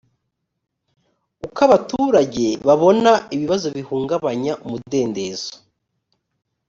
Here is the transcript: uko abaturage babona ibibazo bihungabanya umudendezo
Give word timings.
uko 1.45 1.59
abaturage 1.67 2.47
babona 2.67 3.11
ibibazo 3.35 3.67
bihungabanya 3.77 4.53
umudendezo 4.65 5.51